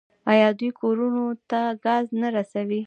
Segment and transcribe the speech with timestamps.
[0.31, 2.79] آیا دوی کورونو ته ګاز نه رسوي؟